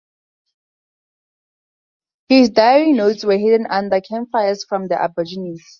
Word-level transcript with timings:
His 2.27 2.49
diary's 2.49 2.97
notes 2.97 3.23
were 3.23 3.37
hidden 3.37 3.67
under 3.69 4.01
camp 4.01 4.29
fires 4.31 4.65
from 4.67 4.87
the 4.87 4.99
Aborigines. 4.99 5.63